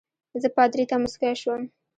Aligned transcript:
زه 0.41 0.47
پادري 0.55 0.85
ته 0.89 0.95
مسکی 1.03 1.33
شوم. 1.41 1.61